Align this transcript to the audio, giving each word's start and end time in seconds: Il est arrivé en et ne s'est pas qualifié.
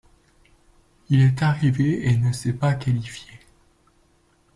Il 1.09 1.21
est 1.21 1.43
arrivé 1.43 2.03
en 2.07 2.09
et 2.09 2.17
ne 2.17 2.31
s'est 2.31 2.53
pas 2.53 2.73
qualifié. 2.73 3.39